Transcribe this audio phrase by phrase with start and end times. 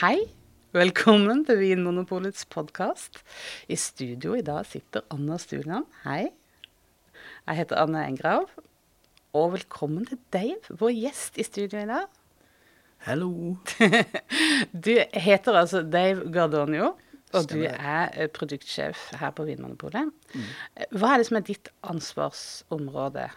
[0.00, 0.16] Hei.
[0.72, 3.18] Velkommen til Vinmonopolets podkast.
[3.68, 5.84] I studio i dag sitter Anna Stuland.
[6.06, 6.30] Hei.
[7.44, 8.46] Jeg heter Anne Engrav.
[9.36, 12.08] Og velkommen til Dave, vår gjest i studio i dag.
[13.10, 13.58] Hallo.
[14.88, 16.94] Du heter altså Dave Gardonio,
[17.36, 20.16] og du er eh, produktsjef her på Vinmonopolet.
[20.96, 23.28] Hva er det som er ditt ansvarsområde?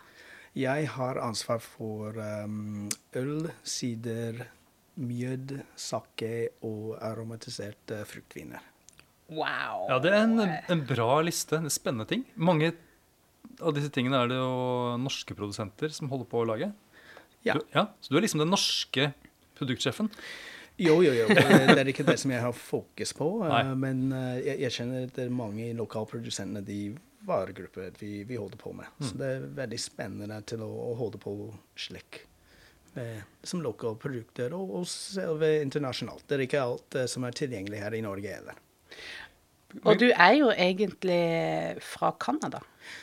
[0.55, 2.15] Jeg har ansvar for
[2.47, 2.87] um,
[3.19, 4.45] øl, sider,
[4.99, 6.31] mjød, sake
[6.65, 8.61] og aromatiserte fruktviner.
[9.33, 9.87] Wow.
[9.89, 11.57] Ja, det er en, en bra liste.
[11.63, 12.25] Det er spennende ting.
[12.35, 12.73] Mange
[13.63, 16.71] av disse tingene er det jo norske produsenter som holder på å lage.
[17.43, 17.57] Ja.
[17.57, 19.11] Du, ja så du er liksom den norske
[19.57, 20.11] produktsjefen.
[20.81, 21.27] Jo, jo, jo.
[21.29, 23.27] Det er ikke det som jeg har fokus på.
[23.43, 23.63] uh, Nei.
[23.77, 26.79] Men uh, jeg, jeg kjenner at det er mange lokalprodusentene de
[27.27, 28.89] varegrupper vi, vi holder på med.
[28.99, 31.35] Så det er veldig spennende til å, å holde på
[31.79, 32.23] slik.
[32.93, 36.27] Med, som lokale produkter, og, og selve internasjonalt.
[36.27, 38.59] Det er ikke alt uh, som er tilgjengelig her i Norge heller.
[39.81, 42.59] Og du er jo egentlig fra Canada,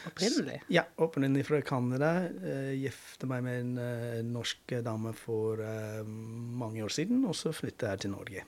[0.06, 0.60] opprinnelig.
[0.70, 2.12] Ja, opprinnelig fra Canada.
[2.30, 7.50] Uh, gifte meg med en uh, norsk dame for uh, mange år siden, og så
[7.56, 8.46] flytta jeg til Norge.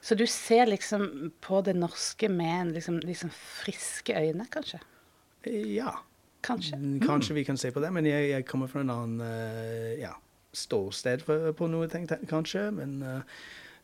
[0.00, 4.82] Så du ser liksom på det norske med en liksom, liksom friske øyne, kanskje?
[5.42, 5.94] Eh, ja,
[6.44, 6.76] Kanskje.
[6.76, 9.94] Mm, kanskje vi kan se på det, men jeg, jeg kommer fra en annen eh,
[10.02, 10.10] ja,
[10.56, 12.68] ståsted for, på noe, tenkt, kanskje.
[12.74, 13.20] Men uh,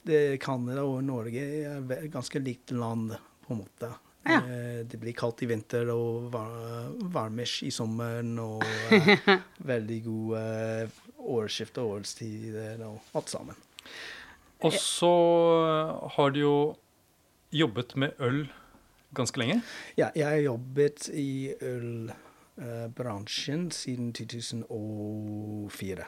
[0.06, 3.90] det Canada og Norge er ganske likt land, på en måte.
[4.22, 4.36] Ja.
[4.36, 6.50] Eh, det blir kaldt i vinter og var,
[7.12, 9.30] varmish i sommeren, og uh,
[9.72, 10.88] veldig god uh,
[11.41, 13.56] årsskifte og årstider og alt sammen.
[14.60, 15.14] Og så
[16.16, 16.76] har du jo
[17.56, 18.52] jobbet med øl
[19.16, 19.62] ganske lenge.
[19.96, 26.04] Ja, jeg har jobbet i ølbransjen siden 2004.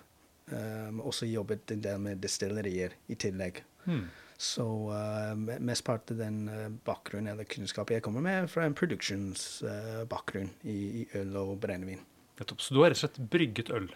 [0.53, 3.63] Um, også jobbet en del med destillerier i tillegg.
[3.87, 4.07] Hmm.
[4.43, 8.75] Så uh, mesteparten av den uh, bakgrunnen eller kunnskapen jeg kommer med, er fra en
[8.79, 12.01] produksjonsbakgrunn i, i øl og brennevin.
[12.41, 12.61] Nettopp.
[12.65, 13.91] Så du har rett og slett brygget øl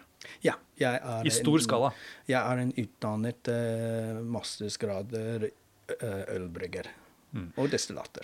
[0.45, 1.89] Ja, jeg er i stor en- skala.
[2.29, 6.89] Jeg er en utdannet uh, mastersgrader uh, ølbrygger
[7.35, 7.49] Hmm.
[7.59, 8.23] og destillater.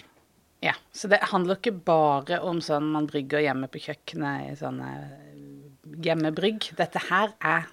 [0.63, 4.87] Ja, Så det handler ikke bare om sånn man brygger hjemme på kjøkkenet i sånne
[6.05, 6.69] hjemmebrygg.
[6.79, 7.67] Dette her er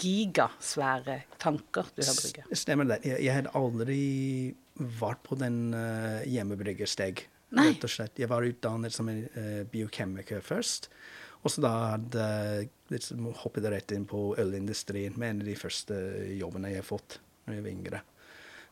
[0.00, 2.52] gigasvære tanker du har brygget.
[2.58, 3.00] Stemmer det.
[3.06, 3.98] Jeg, jeg hadde aldri
[5.00, 7.26] vært på den uh, hjemmebryggersteg.
[7.54, 7.68] Nei.
[7.70, 8.18] Rett og slett.
[8.18, 10.90] Jeg var utdannet som en uh, biokemiker først.
[11.44, 12.24] Og så da hadde
[12.92, 15.98] liksom hoppet rett inn på ølindustrien med en av de første
[16.38, 18.02] jobbene jeg har fått da jeg var yngre.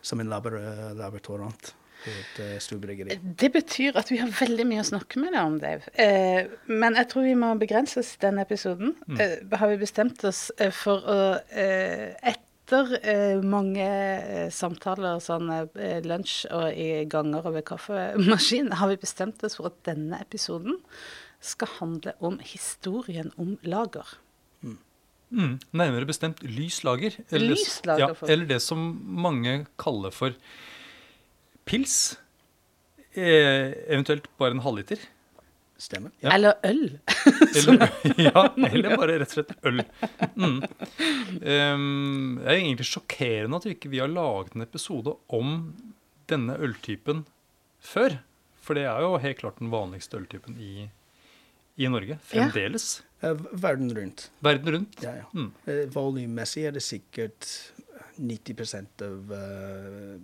[0.02, 0.56] Som en labor
[0.96, 3.16] laboratorant på et uh, storbryggeri.
[3.38, 5.92] Det betyr at vi har veldig mye å snakke med deg om, Dave.
[5.94, 8.96] Eh, men jeg tror vi må begrense oss denne episoden.
[9.18, 11.20] Eh, har vi bestemt oss eh, for å
[11.50, 18.72] eh, Etter eh, mange eh, samtaler, sånn eh, lunsj og i ganger og ved kaffemaskin,
[18.80, 20.78] har vi bestemt oss for at denne episoden
[21.42, 24.14] skal handle om historien om lager.
[25.32, 25.56] Mm.
[25.72, 27.14] Nærmere bestemt lyslager.
[27.30, 30.36] Eller, lyslager ja, eller det som mange kaller for
[31.68, 32.18] pils.
[33.12, 35.02] Eh, eventuelt bare en halvliter.
[35.82, 36.12] Stemmer.
[36.22, 36.30] Ja.
[36.34, 36.98] Eller øl.
[37.58, 39.82] Eller, ja, eller bare rett og slett øl.
[40.38, 40.60] Mm.
[41.42, 45.50] Um, det er egentlig sjokkerende at vi ikke vi har laget en episode om
[46.30, 47.24] denne øltypen
[47.82, 48.20] før.
[48.62, 50.86] For det er jo helt klart den vanligste øltypen i,
[51.76, 52.16] i Norge.
[52.30, 53.02] Fremdeles.
[53.20, 53.34] Ja.
[53.52, 54.30] verden rundt.
[54.40, 55.02] Verden rundt.
[55.02, 55.26] Ja, ja.
[55.34, 55.50] Mm.
[55.66, 57.50] Eh, Volummessig er det sikkert
[58.22, 60.16] 90% av eh,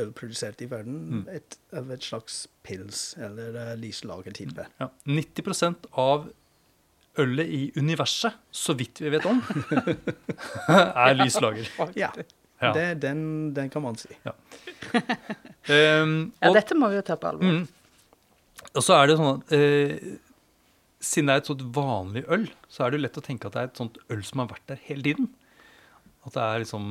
[0.00, 1.24] øl produsert i verden Mm.
[1.28, 4.66] et, av et slags pils eller uh, lyslagertype.
[4.80, 4.88] Ja.
[5.06, 6.30] 90% av
[7.20, 9.42] ølet i universet, så vidt vi vet om,
[10.68, 11.68] er lyslager.
[11.96, 12.12] Ja,
[12.62, 12.70] Ja.
[12.72, 14.06] Det, den, den kan man si.
[15.68, 17.42] Um, Ja, dette må vi jo ta på alvor.
[17.42, 17.64] Mm.
[18.72, 20.12] Og så er det sånn at eh,
[21.02, 23.56] siden det er et sånt vanlig øl, så er det jo lett å tenke at
[23.56, 25.26] det er et sånt øl som har vært der hele tiden.
[26.22, 26.86] At det er liksom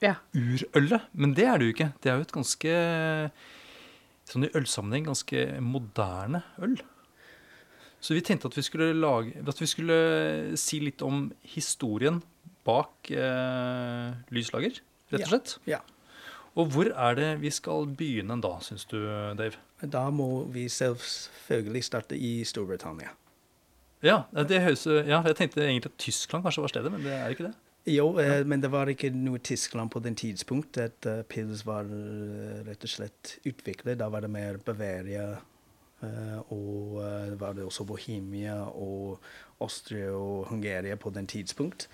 [0.00, 0.16] Ja.
[0.34, 1.08] urølet.
[1.12, 1.90] Men det er det jo ikke.
[2.00, 2.74] Det er jo et ganske
[4.30, 6.78] sånn i ølsammenheng ganske moderne øl.
[8.00, 9.96] Så vi tenkte at vi skulle lage At vi skulle
[10.56, 12.22] si litt om historien
[12.64, 14.80] bak eh, lyslager,
[15.10, 15.54] rett og slett.
[15.68, 15.80] Ja.
[16.58, 18.98] Og hvor er det vi skal begynne da, syns du,
[19.38, 19.56] Dave?
[19.80, 23.14] Da må vi selvfølgelig starte i Storbritannia.
[24.04, 27.32] Ja, det høres, ja, jeg tenkte egentlig at Tyskland kanskje var stedet, men det er
[27.32, 27.54] ikke det.
[27.90, 31.88] Jo, eh, men det var ikke noe Tyskland på den tidspunkt at uh, pils var
[31.90, 33.98] uh, rett og slett utviklet.
[33.98, 35.32] Da var det mer Bavaria
[36.00, 39.18] Uh, og uh, var det også Bohemia og
[39.60, 41.88] Austria og Hungaria på den tidspunkt.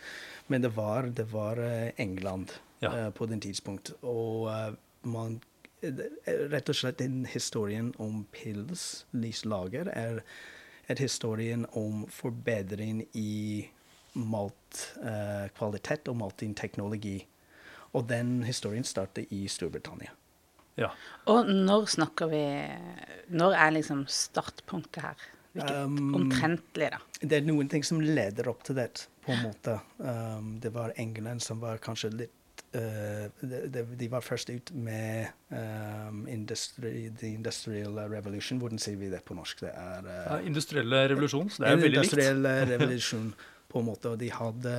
[0.46, 2.98] Men det var, det var eh, England Ja.
[2.98, 3.92] eh, på den tidspunkt.
[4.02, 5.40] Og eh, man
[6.26, 10.22] Rett og slett den historien om pils lyslager er,
[10.88, 13.68] er historien om forbedring i
[14.16, 17.18] maltkvalitet og maltingteknologi.
[17.96, 20.12] Og den historien startet i Storbritannia.
[20.76, 20.90] Ja.
[21.32, 22.42] Og når snakker vi
[23.32, 25.14] Når er liksom startpunktet her?
[25.56, 26.98] Hvilket Um, omtrentlig, da?
[27.22, 29.78] Det er noen ting som leder opp til det, på en måte.
[29.96, 35.30] Um, det var England som var kanskje litt uh, de, de- var først ut med
[35.48, 38.60] um, industri, The Industrial Revolution.
[38.60, 39.64] Hvordan sier vi det på norsk?
[39.64, 42.04] Det er uh, Ja, industrielle revolusjon, så det er veldig likt.
[42.04, 43.30] Industriell eh, revolusjon,
[43.68, 44.12] på en måte.
[44.12, 44.76] Og de hadde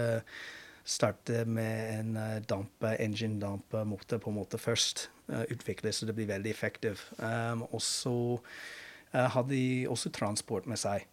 [0.88, 5.10] startet med en uh, dampe, engine-dampemotor på en måte først.
[5.28, 7.10] Uh, utviklet, så det blir veldig effektivt.
[7.20, 11.04] Um, og så uh, hadde de også transport med seg.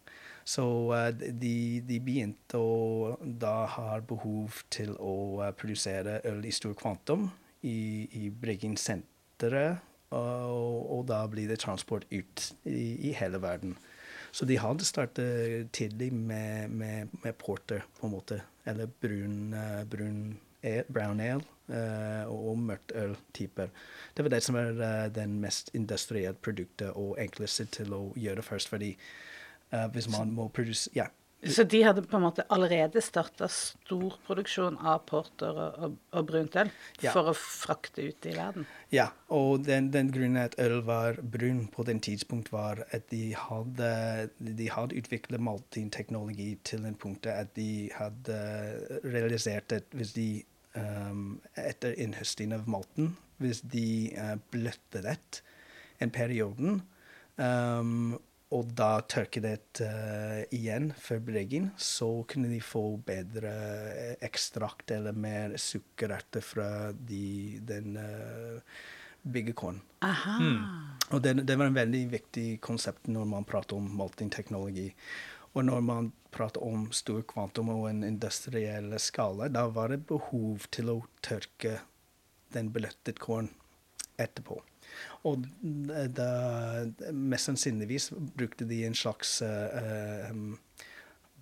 [0.47, 0.63] Så
[0.93, 7.27] uh, de, de begynte å da ha behov til å produsere øl i stor kvantum
[7.67, 9.83] i, i Bryggen-senteret.
[10.15, 13.75] Og, og da blir det transport ut i, i hele verden.
[14.35, 18.41] Så de hadde startet tidlig med, med, med porter, på en måte.
[18.67, 20.39] Eller brun, eh, brun
[20.89, 23.69] brown ale eh, mørkt øl-typer.
[24.17, 28.43] Det var det som var eh, den mest industrielle produktet og enkleste til å gjøre
[28.43, 28.69] først.
[28.73, 28.95] Fordi
[29.91, 31.07] hvis man må produsere Ja.
[31.45, 36.27] Så de hadde på en måte allerede starta stor produksjon av porter og, og, og
[36.31, 36.71] brunt øl
[37.03, 37.11] Ja.
[37.13, 38.65] for å frakte ut i verden?
[38.93, 43.35] Ja, og den, den grunnen at øl var brun på den tidspunkt, var at de
[43.37, 43.91] hadde,
[44.39, 48.39] de hadde utviklet maltinteknologi til en punkt at de hadde
[49.05, 50.29] realisert at hvis de
[50.75, 55.19] um, etter innhøsting av malten, hvis de uh, bløtte det
[56.01, 56.79] en periode,
[57.37, 58.15] um,
[58.53, 63.53] og da tørket det uh, igjen før brygging, så kunne de få bedre
[63.89, 68.83] eh, ekstrakt eller mer sukkererter fra de, den uh,
[69.25, 69.81] byggekorn.
[70.05, 70.59] Mm.
[71.09, 74.91] Og det, det var en veldig viktig konsept når man prater om maltingteknologi.
[75.55, 80.67] Og når man prater om stor kvantum og en industriell skala, da var det behov
[80.75, 81.79] til å tørke
[82.53, 83.49] den beløttet korn
[84.21, 84.59] etterpå.
[85.27, 85.45] Og
[86.15, 86.29] da,
[87.11, 90.55] mest sannsynligvis brukte de en slags uh, um,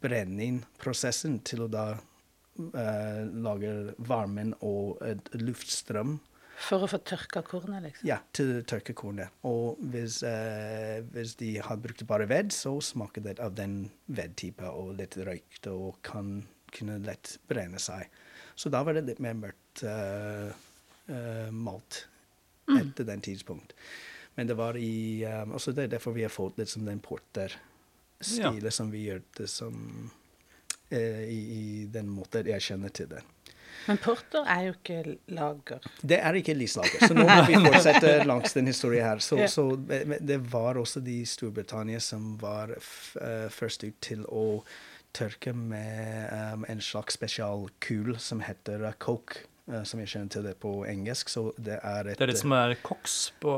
[0.04, 5.02] brenningprosessen til å da uh, lage varmen og
[5.40, 6.18] luftstrøm
[6.64, 8.08] For å få tørka kornet, liksom?
[8.08, 9.34] ja, til tørkekornet.
[9.50, 14.70] Og hvis, uh, hvis de har brukt bare ved, så smaker det av den vedtypen
[14.70, 18.10] og litt røykt og kan kunne lett brenne seg.
[18.56, 20.54] Så da var det litt mer mørkt uh,
[21.10, 22.04] eh, malt
[22.72, 23.74] etter den tidspunkt.
[24.36, 27.00] Men det var i um, også Det er derfor vi har fått litt som den
[27.00, 29.76] porter-stilen som vi gjør det som
[30.94, 33.22] uh, i, I den måten jeg kjenner til det.
[33.86, 35.84] Men porter er jo ikke lager.
[36.02, 39.20] Det er ikke lyslager, så nå må vi fortsette langs den historien her.
[39.20, 39.48] Så, Ja.
[39.52, 44.64] så eh, det var også de i Storbritannia som var eh, først ut til å
[45.14, 49.44] tørke med um, en slags spesialkul som heter uh, coke,
[49.88, 51.30] som jeg kjenner til det på engelsk.
[51.32, 53.54] Så det er et Det er det som er koks på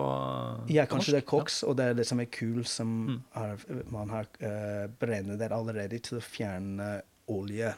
[0.70, 3.22] ja, kanskje det er koks, og det er det som er kul som Mm.
[3.36, 7.74] er, man har uh, brennet der allerede til å fjerne olje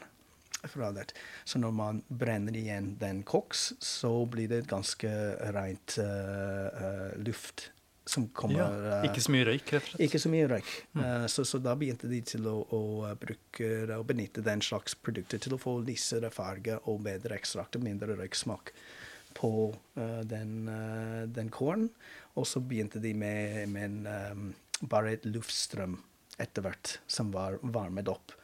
[0.68, 1.12] fra det.
[1.44, 5.08] Så når man brenner igjen den koks, så blir det ganske
[5.54, 7.70] rent uh, uh, luft
[8.08, 10.04] som kommer Ja, uh, ikke så mye røyk, rett og slett.
[10.06, 10.70] ikke så mye røyk.
[10.92, 11.02] Mm.
[11.02, 14.96] Uh, så, så da begynte de til å, å uh, bruke og benytte den slags
[14.96, 18.72] produkter til å få lysere farge og bedre ekstrakt og mindre røyksmak
[19.38, 19.52] på
[19.98, 21.88] uh, den, uh, den korn.
[22.38, 24.00] Og så begynte de med, med en,
[24.32, 25.98] um, bare et luftstrøm
[26.38, 28.34] etter hvert som var varmet opp.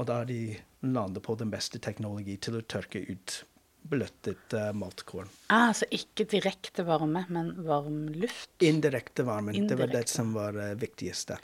[0.00, 0.56] Og da har de
[0.88, 3.42] landet på den beste teknologi til å tørke ut
[3.88, 5.28] bløttet uh, matkorn.
[5.48, 8.50] Ah, altså ikke direkte varme, men varm luft?
[8.62, 9.66] Indirekte varmen.
[9.68, 11.38] Det var det som var uh, viktigste.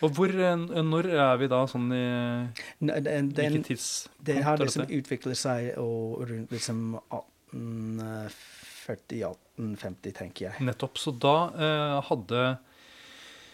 [0.00, 2.04] Og hvor, eh, når er vi da sånn i
[2.80, 6.94] Den, Hvilket tidspunkt Det har liksom utviklet seg og rundt liksom
[8.80, 10.64] 1840-1850, tenker jeg.
[10.64, 10.96] Nettopp.
[11.00, 12.44] Så da eh, hadde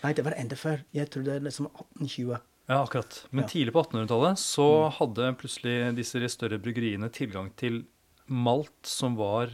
[0.04, 0.84] Nei, det var enda før.
[0.94, 2.36] Jeg tror det er liksom 1820.
[2.68, 3.24] Ja, akkurat.
[3.30, 3.48] Men Ja.
[3.50, 4.92] tidlig på 1800-tallet så Mm.
[5.00, 7.86] hadde plutselig disse større bryggeriene tilgang til
[8.26, 9.52] malt som var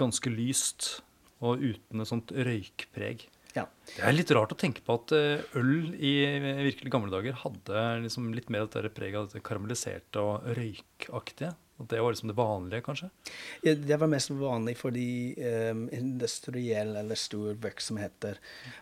[0.00, 1.00] ganske lyst
[1.40, 3.26] og uten et sånt røykpreg.
[3.56, 3.64] Ja.
[3.88, 6.12] Det er litt rart å tenke på at eh, øl i
[6.68, 11.54] virkelig gamle dager hadde liksom litt mer av dette preget av dette karamelliserte og røykaktige.
[11.88, 13.08] Det var liksom det vanlige, kanskje?
[13.62, 15.34] Ja, det var mest vanlig for de
[15.70, 18.38] um, industrielle eller store virksomheter.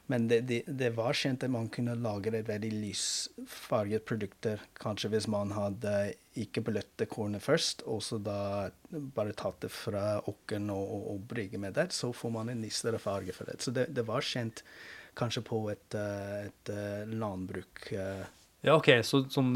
[0.06, 4.64] Men det, det, det, var kjent at man kunne lage et veldig lysfarget produkter.
[4.82, 5.94] Kanskje hvis man hadde
[6.38, 11.26] ikke bløtte kornet først, og så da bare tatt det fra åkeren og, og, og
[11.30, 13.60] brygge med det, så får man en lysere farge for det.
[13.62, 14.64] Så det, det var kjent
[15.18, 17.88] kanskje på et, eh, et eh, landbruk.
[17.92, 18.26] Uh,
[18.68, 18.92] ja, ok.
[19.06, 19.52] Så sånn,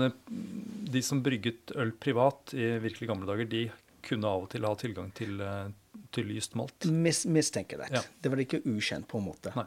[0.93, 3.67] de som brygget øl privat i virkelig gamle dager, de
[4.03, 5.71] kunne av og til ha tilgang til, eh,
[6.15, 6.87] til lyst malt?
[6.91, 7.91] Mis, mistenker det.
[7.95, 8.03] Ja.
[8.21, 9.55] Det var ikke ukjent, på en måte.
[9.57, 9.67] Nei.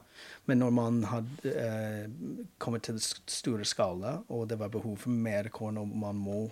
[0.50, 2.06] Men når man hadde eh,
[2.60, 6.44] kommet til store skala, og det var behov for mer korn, og man, må,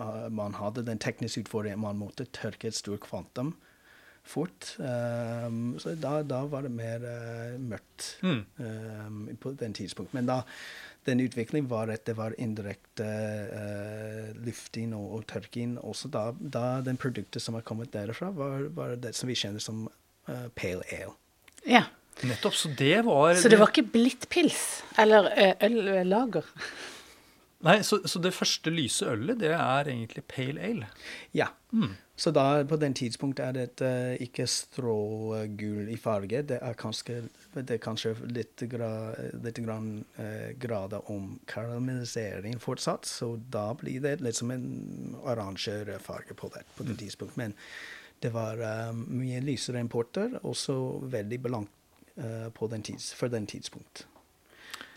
[0.00, 3.54] uh, man hadde den tekniske utfordringen man måtte tørke et stort kvantum
[4.28, 8.42] fort, um, så da, da, var det mer uh, mørkt mm.
[8.60, 10.12] um, på den tidspunkt.
[10.12, 10.42] Men da
[11.08, 13.06] den utviklingen var at det var indirekte
[13.50, 15.76] uh, lufting og, og, tørking.
[15.80, 19.62] Også da, da den produktet som har kommet derfra, var, var det som vi kjenner
[19.64, 21.16] som uh, pale ale.
[21.68, 21.86] Ja.
[22.26, 22.54] Nettopp.
[22.58, 24.82] Så det var Så det var ikke blitt pils?
[24.98, 25.30] Eller
[25.62, 26.46] øllager?
[27.66, 30.88] Nei, så, så, det første lyse ølet, det er egentlig pale ale?
[31.34, 31.48] Ja.
[31.72, 31.96] Mm.
[32.18, 36.42] Så da, på den tidspunkt er det uh, ikke strågul i farge.
[36.46, 37.24] Det er kanskje,
[37.54, 38.90] det er kanskje litt, gra,
[39.42, 43.06] litt grann, uh, grader om karamellisering fortsatt.
[43.10, 47.00] Så da blir det litt som en oransje farge på det på det mm.
[47.02, 47.38] tidspunkt.
[47.38, 47.56] Men
[48.22, 50.78] det var uh, mye lysere importer, også
[51.10, 51.74] veldig blankt
[52.22, 54.06] uh, den tids, for den tidspunkt.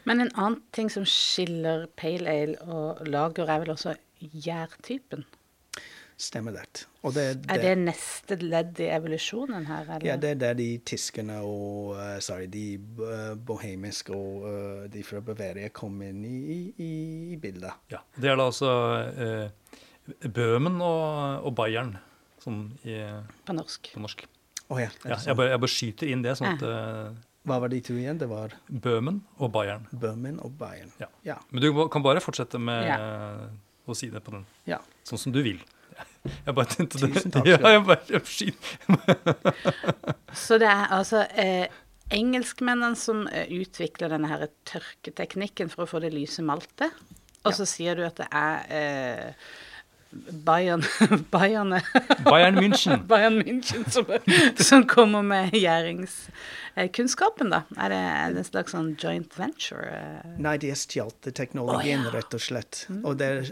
[0.10, 5.25] Men en annen ting som skiller pale ale og lager, er vel også gjærtypen?
[6.22, 6.84] Stemmer det.
[7.01, 7.50] det, det.
[7.50, 9.88] Er det neste ledd i evolusjonen her?
[9.88, 10.05] Eller?
[10.05, 15.01] Ja, det er der de tyskerne og uh, sorry, de uh, bohemiske og uh, de
[15.05, 16.43] fra Bavaria kom inn i,
[16.77, 16.91] i,
[17.34, 17.74] i, bildet.
[17.89, 18.70] Ja, Det er da altså
[20.22, 21.96] Bøhmen og, og Bayern
[22.41, 23.01] sånn i,
[23.48, 23.89] på norsk.
[23.96, 24.25] På norsk.
[24.67, 26.38] Oh, ja, ja jeg, bare, jeg, bare, skyter inn det.
[26.38, 27.17] sånn at...
[27.48, 28.19] Hva var de to igjen?
[28.21, 29.88] Det var Bøhmen og Bayern.
[29.91, 30.91] Bøhmen og Bayern.
[31.01, 31.07] Ja.
[31.25, 31.38] ja.
[31.50, 32.91] Men du kan bare fortsette med
[33.89, 34.43] å si det på den.
[34.69, 34.77] Ja.
[35.07, 35.62] Sånn som du vil.
[36.45, 37.13] Jeg bare tenkte det.
[37.15, 37.48] Tusen takk.
[37.50, 38.21] Ja, jeg bare,
[40.38, 41.65] Så det er altså eh,
[42.13, 46.93] engelskmennene som eh, utvikler denne her tørketeknikken for å få det lyse maltet.
[47.41, 49.50] Og så sier du at det er eh,
[50.45, 50.83] Bayern,
[51.33, 51.81] Bayern,
[52.24, 53.03] Bayern München.
[53.10, 54.05] Bayern München som,
[54.55, 55.55] som kommer med
[56.75, 57.62] gjæringskunnskapen, da?
[57.78, 58.00] Er det,
[58.40, 59.88] en slags sånn joint venture?
[59.92, 60.36] Eh?
[60.42, 62.13] Nei, de har stjålet teknologien, oh, ja.
[62.16, 62.86] rett og slett.
[62.90, 63.01] Mm.
[63.08, 63.51] Og det er,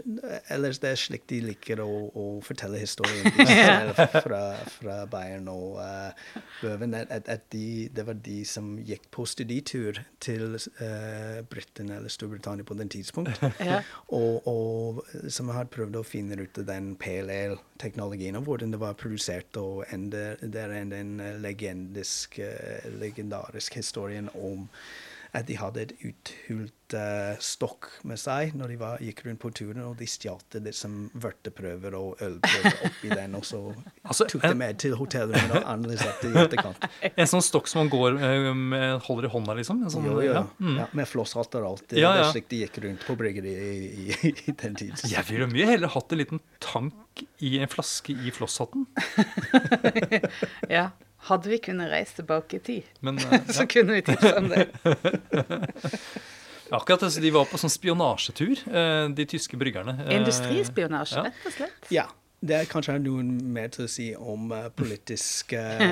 [0.54, 3.28] ellers det er slik de liker å, å fortelle historien
[4.24, 4.42] fra,
[4.76, 6.96] fra, Bayern og uh, Bøven.
[6.96, 12.66] At, at de, det var de som gikk på studietur til uh, Britene eller Storbritannia
[12.66, 13.82] på den tidspunkt, ja.
[14.16, 18.98] og, og som har prøvd å finne ut av den PLL-teknologien og hvordan det var
[19.00, 19.56] produsert.
[19.60, 24.68] Og det er en, en legendisk, uh, legendarisk historien om
[25.36, 29.50] at de hadde et uthult uh, stokk med seg når de var, gikk rundt på
[29.54, 33.60] turen, og de stjal liksom vørteprøver og ølprøver oppi den, og så
[34.02, 36.88] altså, tok det med til hotellrommet og analyserte i etterkant.
[37.20, 39.84] En sånn stokk som man går uh, med, holder i hånda, liksom?
[39.92, 40.44] Sånn, jo, jo, ja.
[40.58, 40.80] Mm.
[40.82, 40.88] ja.
[40.98, 41.84] Med flosshatter og alt.
[41.92, 42.16] Det, ja, ja.
[42.16, 45.04] det er slik de gikk rundt på bryggeriet i, i, i, den tid.
[45.10, 48.88] Jeg ville mye heller hatt en liten tank i en flaske i flosshatten.
[50.78, 50.90] ja.
[51.28, 54.68] Hadde vi kunnet reise tilbake i tid, Men, uh, så kunne vi tipsa om det.
[56.70, 59.96] Akkurat altså, De var på sånn spionasjetur, eh, de tyske bryggerne.
[60.14, 61.24] Industrispionasje, ja.
[61.26, 61.90] rett og slett.
[61.90, 62.06] Ja.
[62.40, 63.22] Det er kanskje noe
[63.52, 65.82] mer til å si om uh, politisk uh,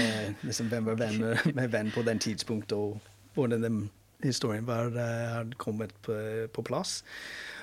[0.46, 1.18] liksom, Hvem var venn
[1.52, 2.96] med venn på den tidspunktet, og
[3.36, 3.90] hvordan den
[4.24, 6.16] historien var, uh, kommet på,
[6.52, 7.02] på, plass.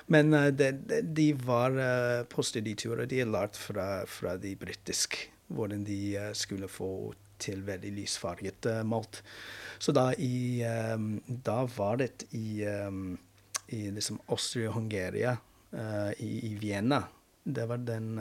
[0.08, 3.10] Men uh, de, de, var uh, på studieturer.
[3.10, 8.66] De er lært fra, fra de britiske hvordan de eh, skulle få til veldig lysfarget
[8.72, 9.24] uh, malt.
[9.78, 10.64] Så da, i,
[10.96, 15.36] um, da var det i, i liksom Austria-Hungaria,
[16.24, 17.04] i, i, Vienna
[17.44, 18.16] Det var den,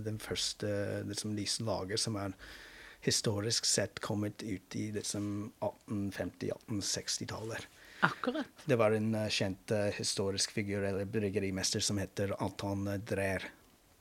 [0.00, 2.32] den første liksom, lyslager som er
[3.04, 7.68] historisk sett kommet ut i liksom 1850-1860-tallet.
[8.00, 8.48] Akkurat.
[8.64, 13.44] Det var en kjent historisk figur, eller bryggerimester, som heter Anton Dreher.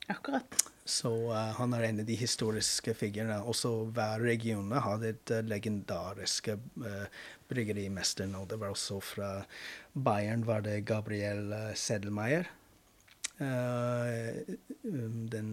[0.07, 0.55] Akkurat.
[0.89, 3.37] Så uh, han er en av de historiske figurene.
[3.45, 7.03] Også hver region hadde et uh, legendarisk uh,
[7.51, 8.29] bryggerimester.
[8.39, 9.33] Og det var også fra
[9.93, 12.49] Bayern var det Gabriel Sedelmeier.
[13.39, 15.51] Um, den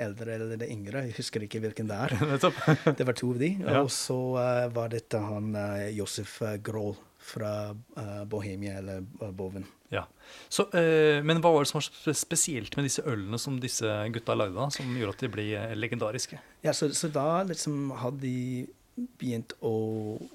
[0.00, 2.14] eldre eller det yngre, jeg husker ikke hvilken det er.
[2.98, 3.50] det var to av de.
[3.64, 3.82] Ja.
[3.82, 4.20] Og så
[4.72, 5.50] var dette han
[5.96, 6.94] Josef Grohl
[7.26, 9.66] fra eh, Bohemia eller eh, Boven.
[9.88, 10.06] Ja.
[10.48, 14.36] Så, eh, men hva var det som var spesielt med disse ølene som disse gutta
[14.38, 15.46] lagde, da, som gjorde at de ble
[15.78, 16.40] legendariske?
[16.66, 19.76] Ja, så, så da liksom hadde de begynt å,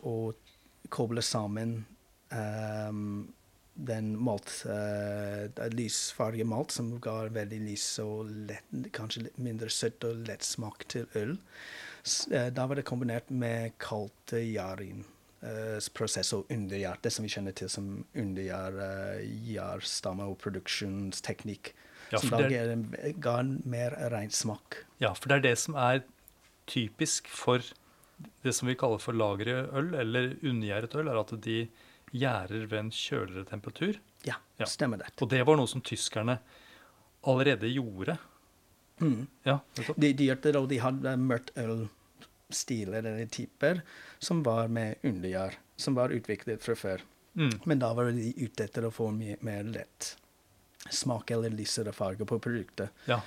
[0.06, 0.16] å
[0.92, 1.80] koble sammen
[2.30, 3.30] um,
[3.74, 10.04] den malt, uh, lysfarge malt som ga veldig lys og lett, kanskje litt mindre søtt
[10.06, 11.34] og lett smak til øl.
[12.52, 15.04] Da var det kombinert med kaldt jarin.
[15.42, 21.72] Uh, prosess og undergjær, det som vi kjenner til som undergjær, uh, gjærstamme og produksjonsteknikk.
[22.12, 24.84] Ja, som da ga en- ga mer ren smak.
[25.00, 26.04] Ja, for det er det som er
[26.68, 27.64] typisk for
[28.44, 31.68] det som vi kaller for lagret øl, eller undergjæret øl, er at de
[32.14, 33.96] gjærer ved en kjøligere temperatur.
[34.24, 34.66] Ja, Ja.
[34.66, 35.08] stemmer det.
[35.22, 36.38] Og det var noe som tyskerne
[37.26, 38.18] allerede gjorde.
[39.00, 39.28] Mm.
[39.46, 39.58] Ja.
[39.98, 41.50] De, de, gjorde det, og de hadde mørkt
[42.51, 43.81] ølstiler eller typer
[44.20, 47.05] som var med undergjør, som var utviklet fra før.
[47.39, 47.55] Mm.
[47.65, 50.15] Men da var de ute etter å få mye mer lett
[50.91, 52.91] smak eller lysere farge på produktet.
[53.08, 53.22] ja.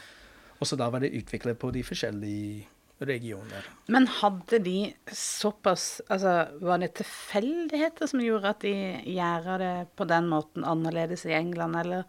[0.63, 2.69] Og så da var det utviklet på de forskjellige
[3.05, 3.67] regioner.
[3.91, 8.73] Men hadde de såpass Altså, var det tilfeldigheter som gjorde at de
[9.17, 12.07] gjør det på den måten annerledes i England, eller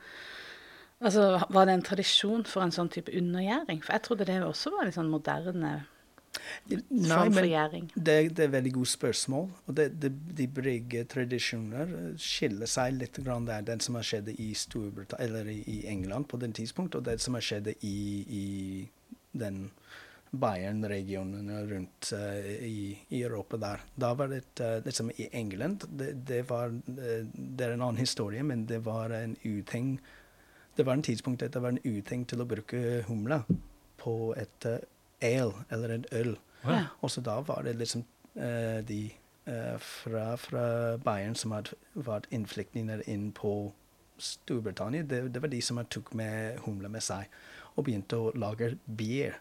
[1.01, 3.81] Altså, var det en tradisjon for en sånn type undergjæring?
[3.83, 5.73] For jeg trodde det også var litt sånn moderne
[6.69, 9.49] Nei, men det, det er veldig gode spørsmål.
[9.65, 13.65] Og det, det, de brygge tradisjoner skiller seg litt grann der.
[13.65, 14.51] Den som har skjedd i
[15.19, 18.45] eller i, England på den tidspunkt, og det som har skjedd i, i
[19.31, 19.69] den
[20.35, 23.83] Bayern-regionen rundt uh, i, i Europa der.
[23.95, 28.01] Da var det uh, liksom i England det, det, var, eh, det er en annen
[28.01, 29.99] historie, men det var en uting
[30.75, 33.37] Det var en tidspunkt at det var en uting til å bruke humle
[33.97, 34.65] på et
[35.25, 36.35] ale, eller en øl.
[36.65, 36.83] Ja.
[37.01, 38.03] Og så da var det liksom
[38.37, 39.01] uh, de
[39.47, 40.65] uh, fra, fra
[41.05, 43.55] Bayern som hadde vært innflyktninger inn på
[44.17, 45.03] Storbritannia.
[45.03, 47.27] Det, det var de som tok med humle med seg
[47.75, 49.35] og begynte å lage beer.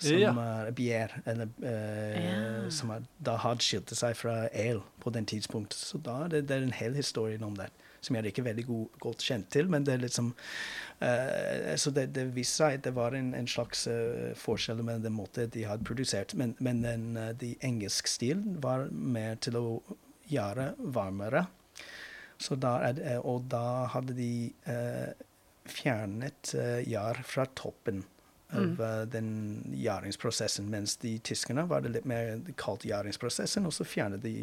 [0.00, 0.30] Som Ja.
[0.32, 2.70] er bier, eller uh, Ja.
[2.72, 5.76] som er, da hadde skilt seg fra ale på den tidspunktet.
[5.76, 7.66] Så da det, det er en hel historie om det,
[8.00, 9.70] som jeg er ikke veldig god, godt kjent til.
[9.72, 13.48] Men det er liksom uh, Så det, det viste seg at det var en, en
[13.50, 16.34] slags uh, forskjell med den måten de hadde produsert.
[16.34, 19.64] Men, men den, uh, de engelsk stilen var mer til å
[20.30, 21.46] gjøre varmere.
[22.40, 24.30] Så da det, og da hadde de
[25.68, 26.54] fjernet
[26.88, 28.00] gjær fra toppen
[28.50, 29.10] av mm.
[29.10, 29.28] den
[29.76, 34.34] gjæringsprosessen, mens de tyskerne var det litt mer kaldt gjæringsprosessen, og så fjernet de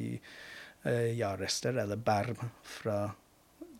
[0.86, 3.00] uh, gjærrester, eller berm, fra,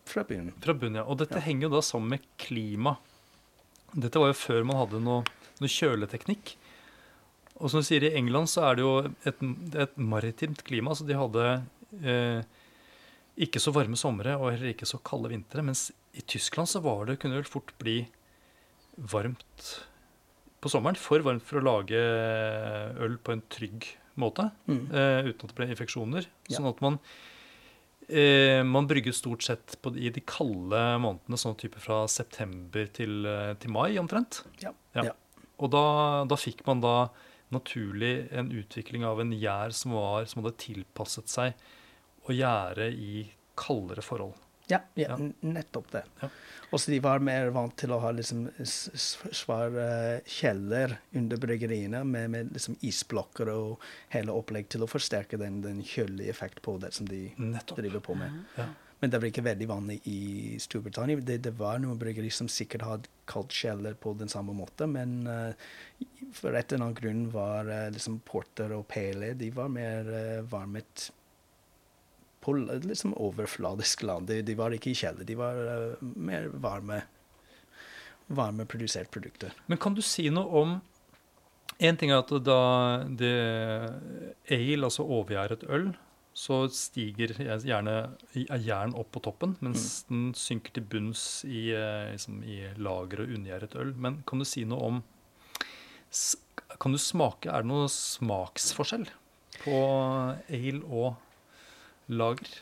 [0.08, 0.54] fra bunnen.
[0.64, 1.04] Fra bunnen, ja.
[1.08, 1.44] Og dette Ja.
[1.44, 2.96] henger jo da sammen med klima.
[3.94, 5.24] Dette var jo før man hadde noe,
[5.60, 6.54] noe kjøleteknikk.
[7.58, 8.92] Og som du sier, i England så er det jo
[9.26, 9.40] et,
[9.82, 10.94] et maritimt klima.
[10.94, 11.46] Så de hadde
[12.04, 12.42] eh,
[13.38, 15.64] ikke så varme somre og heller ikke så kalde vintre.
[15.66, 18.00] Mens i Tyskland så var det, kunne det vel fort bli
[18.98, 19.68] varmt
[20.62, 20.98] på sommeren.
[20.98, 21.98] For varmt for å lage
[23.04, 23.86] øl på en trygg
[24.18, 24.48] måte.
[24.66, 24.84] Mm.
[24.92, 26.26] eh, uten at det ble infeksjoner.
[26.50, 26.56] Ja.
[26.58, 26.98] Sånn at man
[28.08, 33.22] eh, man brygger stort sett på, i de kalde månedene, sånn type fra september til,
[33.28, 34.42] eh, til mai omtrent.
[34.64, 34.74] Ja.
[34.96, 35.10] Ja.
[35.10, 35.16] ja.
[35.58, 35.84] Og da,
[36.30, 36.96] da fikk man da
[37.54, 43.24] naturlig en utvikling av en gjær som, var, som hadde tilpasset seg å gjære i
[43.58, 44.36] kaldere forhold.
[44.68, 46.02] Ja, ja, nettopp det.
[46.20, 46.28] Ja.
[46.70, 49.86] Og så de var mer vant til å ha liksom svære
[50.28, 55.80] kjeller under bryggeriene med, med liksom isblokker og hele opplegg til å forsterke den, den
[55.80, 57.80] kjølige effekt på det som de Nettopp.
[57.80, 58.44] driver på med.
[58.58, 58.68] Ja.
[58.98, 60.20] Men det var ikke veldig vanlig i
[60.60, 61.20] Storbritannia.
[61.22, 65.20] Det, det var noen bryggeri som sikkert hadde kaldt kjeller på den samme måte, men
[65.28, 65.52] uh,
[66.34, 70.48] for et eller annet grunn var uh, liksom porter og pale de var mer uh,
[70.50, 71.12] varmet
[72.56, 74.28] liksom overfladisk land.
[74.30, 77.02] De, de var ikke i kjeller, de var uh, mer varme
[78.28, 79.54] varme produsert produkter.
[79.66, 80.78] Men kan du si noe om
[81.78, 82.62] En ting er at da
[83.06, 83.28] det
[84.50, 85.92] ale, altså overgjæret øl,
[86.34, 87.92] så stiger gjerne
[88.34, 93.22] er jern opp på toppen, mens den synker til bunns i, eh, liksom, i lager
[93.22, 93.92] og undergjæret øl.
[93.94, 94.98] Men kan du si noe om
[96.80, 99.06] Kan du smake Er det noen smaksforskjell
[99.62, 99.78] på
[100.48, 101.14] ale og
[102.08, 102.56] lager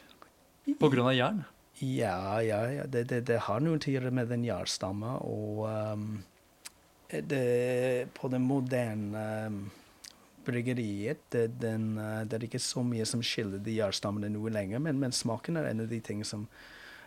[0.80, 1.44] på grunn av jern?
[1.78, 2.86] Ja, ja, ja.
[2.86, 5.18] Det, det, det har noe til med den jernstammen.
[5.20, 6.22] og um,
[7.10, 9.58] det, På det moderne um,
[10.46, 14.80] bryggeriet det, den, uh, det er ikke så mye som skiller de jernstammene noe lenger,
[14.82, 16.48] men, men smaken er en av de tingene som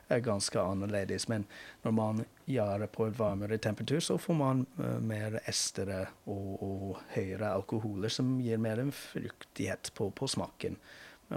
[0.09, 1.27] er ganske annerledes.
[1.29, 1.43] Men
[1.83, 6.55] når man gjør det på et varmere temperatur, så får man uh, mer estere og,
[6.61, 10.77] og høyere alkoholer som gir mer en fruktighet på, på smaken.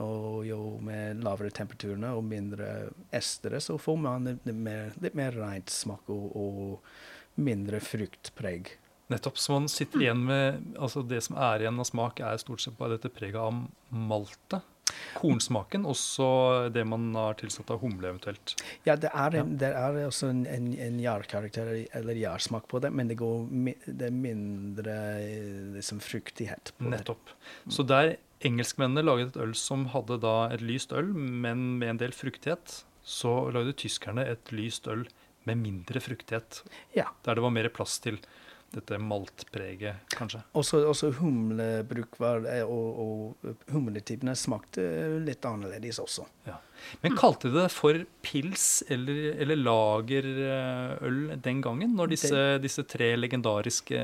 [0.00, 2.68] Og jo med lavere temperaturene og mindre
[3.12, 8.72] estere, så får man litt mer, litt mer rent smak og, og mindre fruktpreg.
[9.12, 9.38] Nettopp.
[9.38, 12.78] Så man sitter igjen med altså Det som er igjen av smak, er stort sett
[12.78, 14.68] bare dette preget av maltet.
[15.16, 16.26] Kornsmaken, også
[16.72, 18.54] det man har tilsatt av humle eventuelt.
[18.84, 22.90] Ja, det er, en, det er også en, en, en gjærkarakter eller gjærsmak på det,
[22.92, 23.46] men det, går,
[23.86, 26.92] det er mindre eh, liksom, fruktighet på det.
[26.96, 27.32] Nettopp.
[27.72, 32.00] Så der engelskmennene laget et øl som hadde da et lyst øl, men med en
[32.02, 35.06] del fruktighet, så lagde tyskerne et lyst øl
[35.48, 36.62] med mindre fruktighet.
[36.94, 37.08] Ja.
[37.24, 38.20] Der det var mer plass til
[38.74, 40.42] dette maltpreget, kanskje.
[40.58, 43.00] Også, også humlebruk var, eh, og,
[43.42, 44.84] og humletypene smakte
[45.24, 46.26] litt annerledes også.
[46.48, 46.58] Ja.
[47.04, 53.12] Men kalte de det for pils eller, eller lagerøl den gangen, når disse, disse tre
[53.18, 54.00] legendariske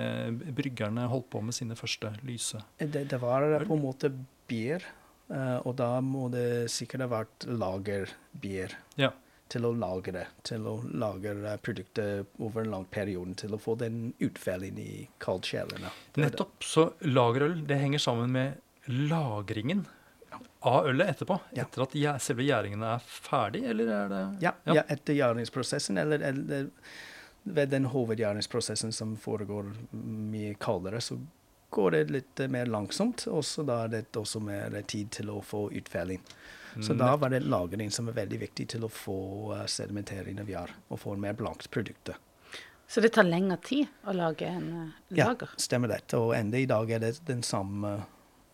[0.54, 2.62] bryggerne holdt på med sine første lyse?
[2.78, 4.12] Det, det var på en måte
[4.48, 4.84] bier,
[5.32, 8.78] eh, og da må det sikkert ha vært lagerbier.
[9.00, 9.12] Ja.
[9.48, 14.10] Til å lagre, til å lagre produktet over en lang periode, til å få den
[14.20, 15.88] utfellen i kaldkjelene.
[16.12, 16.24] Det det.
[16.26, 16.64] Nettopp.
[16.64, 18.58] Så lagerøl det henger sammen med
[19.08, 19.86] lagringen
[20.60, 21.38] av ølet etterpå?
[21.56, 21.64] Ja.
[21.64, 24.82] Etter at selve gjæringen er ferdig, eller er det Ja, Ja.
[24.88, 26.68] etter gjæringsprosessen, eller, eller
[27.44, 31.16] ved den hovedgjæringsprosessen som foregår mye kaldere, så
[31.70, 35.40] går det litt mer langsomt, og så da er det også mer tid til å
[35.44, 36.20] få utfelling.
[36.84, 39.18] Så da var det lagring som er veldig viktig til å få
[39.70, 42.12] sedimenteringen vi har, og få mer blankt produkt.
[42.88, 44.68] Så det tar lengre tid å lage en
[45.12, 45.48] lager?
[45.50, 46.02] Ja, stemmer det.
[46.16, 47.98] Og enda i dag er det den samme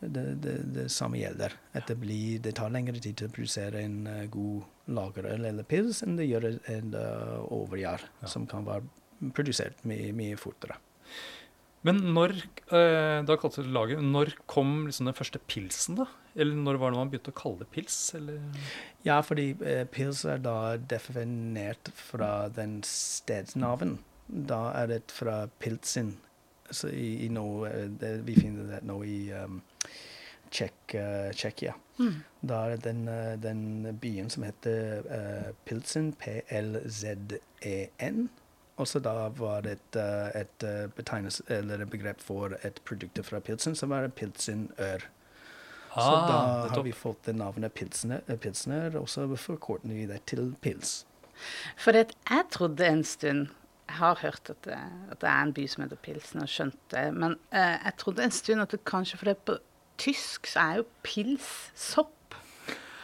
[0.01, 1.55] det, det, det samme gjelder.
[1.73, 5.65] At det, blir, det tar lengre tid til å produsere en eh, god lager eller
[5.69, 8.29] pils enn det gjør en uh, overgjær, Ja.
[8.29, 10.77] som kan være produsert mye, mye fortere.
[11.85, 12.35] Men når
[12.73, 16.09] eh, da kalte det lager, når kom liksom den første pilsen, da?
[16.35, 17.99] Eller når var det man begynte å kalle det pils?
[18.19, 18.43] Eller?
[19.07, 23.99] Ja, fordi eh, pils er da definert fra den stedsnavn.
[24.27, 26.17] Da er det fra pilsen.
[26.71, 29.61] Så i, i nå, eh, det, vi finner det nå i um,
[30.51, 31.75] Tsjekk, eh, Tsjekkia.
[31.99, 32.15] Mm.
[32.41, 38.29] Da er det den, eh, den byen som heter uh, Pilsen, P-L-Z-E-N.
[38.77, 39.97] Og så da var det et,
[40.35, 40.65] et
[41.55, 44.99] eller et begrep for et produkt fra pilsen, som var pilsenør.
[44.99, 45.07] Så
[45.97, 50.21] Ah, da har vi fått det navnet pilsner, eh, pilsner og så forkorter vi det
[50.31, 51.05] til pils.
[51.77, 53.49] For det, jeg trodde en stund
[53.85, 54.79] Jeg har hørt at det,
[55.13, 57.03] at det er en by som heter Pilsen, og skjønt det.
[57.13, 59.59] Men eh, jeg trodde en stund at det kanskje For det på
[60.01, 62.15] tysk så er jo pils sopp.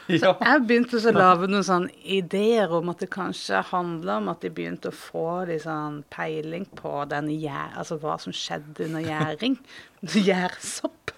[0.21, 0.33] Ja.
[0.41, 4.43] Jeg begynte så å lage noen sånne ideer om at det kanskje handler om at
[4.43, 9.05] de begynte å få litt sånn peiling på den gjær, altså hva som skjedde under
[9.07, 9.59] gjæring.
[10.31, 11.15] Gjærsopp.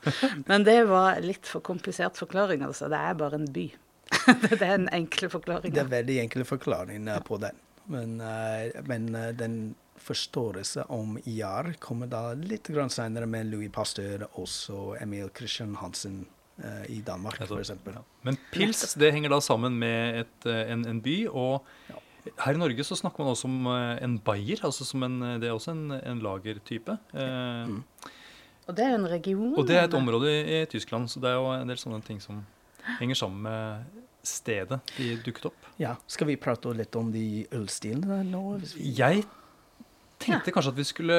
[0.49, 2.91] Men det var litt for komplisert forklaring, altså.
[2.93, 3.69] Det er bare en by.
[4.43, 5.31] det er den enkle
[5.65, 7.63] Det er veldig enkle forklaringer på den.
[7.93, 9.57] Men, eh, men eh, den
[10.03, 16.27] forståelse om IR kommer da litt senere med Louis Pasteur og Emil Christian Hansen
[16.89, 17.71] i Danmark, f.eks.
[17.87, 18.03] Ja.
[18.23, 21.17] Men pils det henger da sammen med et, eh, en, en by.
[21.29, 21.65] Og
[22.45, 24.63] her i Norge så snakker man også om eh, en bayer.
[24.63, 26.99] altså som en, Det er også en, en lagertype.
[27.15, 27.67] Ja.
[27.67, 27.83] Mm.
[28.69, 29.55] Og det er en region.
[29.59, 31.99] Og det er et område i, i Tyskland, så det er jo en del sånne
[32.07, 32.45] ting som
[33.01, 35.67] henger sammen med stedet de dukket opp.
[35.83, 38.43] Ja, Skal vi prate litt om de ølstilene nå?
[38.63, 39.25] hvis vi- Jeg
[40.23, 41.17] tenkte kanskje at vi skulle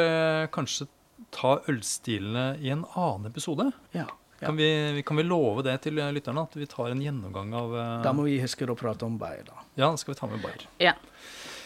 [0.55, 0.87] kanskje
[1.35, 3.73] ta ølstilene i en annen episode.
[3.93, 4.05] Ja.
[4.45, 6.45] Kan, vi, kan vi love det til lytterne?
[6.47, 9.45] At vi tar en gjennomgang av eh, Da må vi huske å prate om Bayer,
[9.47, 9.63] da.
[9.75, 10.67] Ja, da skal vi ta med bayer.
[10.83, 10.93] Ja,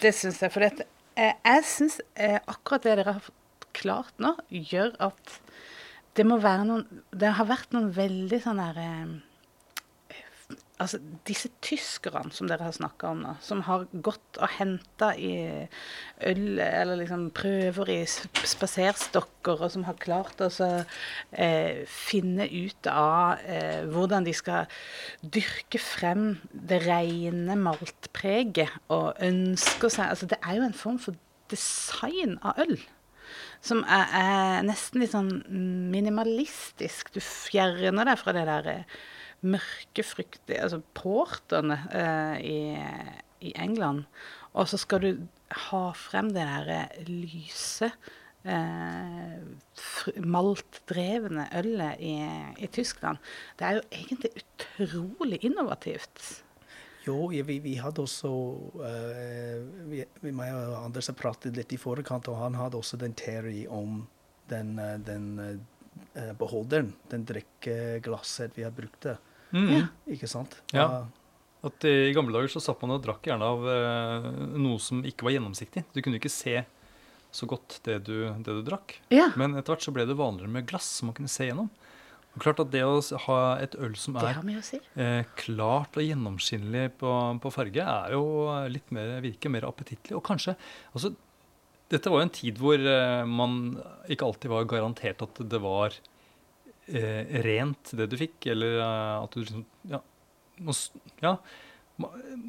[0.01, 0.53] det syns jeg.
[0.53, 0.87] For dette,
[1.19, 3.31] eh, jeg syns eh, akkurat det dere har
[3.77, 5.37] klart nå, gjør at
[6.17, 8.87] det må være noen Det har vært noen veldig sånn derre
[10.77, 15.31] Altså, disse tyskerne som dere har snakka om nå, som har gått og henta i
[16.29, 23.41] øl, eller liksom prøver i spaserstokker, og som har klart å eh, finne ut av
[23.49, 24.69] eh, hvordan de skal
[25.25, 31.17] dyrke frem det rene maltpreget, og ønsker seg Altså, det er jo en form for
[31.49, 32.77] design av øl.
[33.65, 35.39] Som er, er nesten litt sånn
[35.91, 37.15] minimalistisk.
[37.15, 38.99] Du fjerner deg fra det der eh,
[39.41, 42.59] mørke, fryktige Altså portene eh, i,
[43.49, 44.05] i England.
[44.53, 45.27] Og så skal du
[45.67, 47.91] ha frem det der eh, lyse,
[48.47, 49.37] eh,
[50.23, 52.17] maltdrevne ølet i,
[52.57, 53.21] i Tyskland.
[53.59, 56.43] Det er jo egentlig utrolig innovativt.
[57.07, 58.29] Jo, vi, vi hadde også
[58.83, 62.99] eh, vi, vi, meg og Anders har pratet litt i forkant, og han hadde også
[62.99, 64.01] den teori om
[64.51, 65.29] den, eh, den
[66.17, 68.99] eh, beholderen, den drikkeglasset vi har brukt.
[69.05, 69.17] det.
[69.53, 69.69] Mm.
[69.77, 69.83] Ja.
[70.17, 70.57] Ikke sant?
[70.75, 71.05] Ja.
[71.65, 74.27] At I gamle dager så satt man og drakk gjerne av eh,
[74.59, 75.85] noe som ikke var gjennomsiktig.
[75.95, 76.59] Du kunne ikke se
[77.37, 78.97] så godt det du, det du drakk.
[79.13, 81.67] Ja, Men etter hvert så ble det vanligere med glass som man kunne se gjennom.
[82.37, 84.77] Og klart at Det å ha et øl som er har mye å si.
[85.01, 87.09] eh, klart og gjennomskinnelig på,
[87.41, 88.23] på farge, er jo
[88.69, 90.13] litt mer, virker mer appetittlig.
[90.19, 90.53] Og kanskje
[90.93, 91.15] altså,
[91.89, 93.77] Dette var jo en tid hvor eh, man
[94.11, 95.93] ikke alltid var garantert at det var
[96.87, 100.01] eh, rent, det du fikk, eller eh, at du liksom ja,
[100.65, 100.75] må
[101.23, 101.37] ja,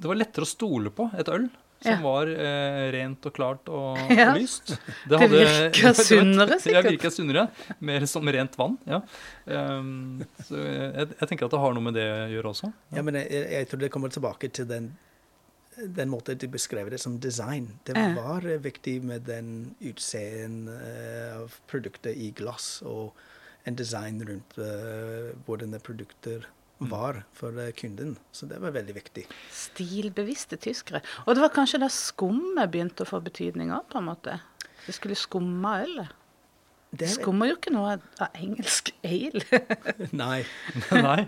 [0.00, 1.48] Det var lettere å stole på et øl
[1.78, 1.98] som Ja.
[2.02, 4.32] var eh, rent og klart og, Ja.
[4.32, 4.72] og lyst.
[5.06, 7.44] Det virker sunnere, Ja, virka sunnere.
[7.78, 8.74] Mer som rent vann.
[8.90, 8.98] ja.
[9.46, 12.72] Um, så jeg, jeg tenker at det har noe med det å gjøre også.
[12.98, 14.90] Ja, men jeg, jeg tror det kommer tilbake til den,
[15.78, 17.78] den måten du beskrev det som design.
[17.86, 18.58] Det var ja.
[18.58, 23.14] viktig med den utseendet eh, av produkter i glass, og
[23.68, 26.46] en design rundt eh, hvordan det produkter
[26.78, 28.16] var for eh, kunden.
[28.32, 29.26] Så det var veldig viktig.
[29.54, 31.02] Stilbevisste tyskere.
[31.26, 34.38] Og det var kanskje da skummet begynte å få betydning òg, på en måte.
[34.86, 36.14] Det skulle skumme ølet.
[36.88, 39.42] Det, Skummer jo ikke noe av engelsk ale.
[40.22, 40.38] nei.
[41.08, 41.26] Nei.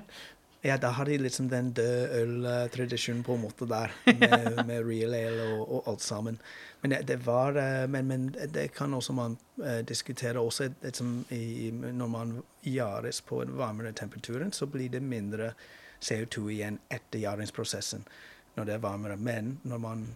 [0.63, 5.15] Ja, da har de liksom den døde øltradisjonen på en måte der, med, med real
[5.17, 6.37] ale og, og alt sammen.
[6.83, 11.25] Men det, det var eh, men, men det kan også man eh, diskutere også liksom,
[11.31, 15.55] i, Når man gjæres på en varmere temperaturen, så blir det mindre
[16.01, 18.05] CO2 igjen etter gjæringsprosessen
[18.57, 19.17] når det er varmere.
[19.17, 20.07] Men når man